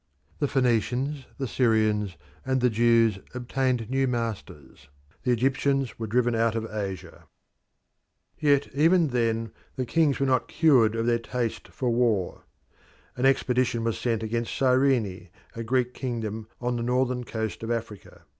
The 0.39 0.47
Phoenicians, 0.47 1.27
the 1.37 1.47
Syrians, 1.47 2.17
and 2.43 2.59
the 2.59 2.71
Jews 2.71 3.19
obtained 3.35 3.87
new 3.91 4.07
masters; 4.07 4.89
the 5.21 5.29
Egyptians 5.29 5.99
were 5.99 6.07
driven 6.07 6.33
out 6.33 6.55
of 6.55 6.65
Asia. 6.73 7.25
Yet 8.39 8.67
even 8.73 9.09
then 9.09 9.51
the 9.75 9.85
kings 9.85 10.19
were 10.19 10.25
not 10.25 10.47
cured 10.47 10.95
of 10.95 11.05
their 11.05 11.19
taste 11.19 11.67
for 11.67 11.91
war. 11.91 12.45
An 13.15 13.27
expedition 13.27 13.83
was 13.83 13.99
sent 13.99 14.23
against 14.23 14.57
Cyrene, 14.57 15.29
a 15.55 15.63
Greek 15.63 15.93
kingdom 15.93 16.47
on 16.59 16.77
the 16.77 16.81
northern 16.81 17.23
coast 17.23 17.61
of 17.61 17.69
Africa. 17.69 18.23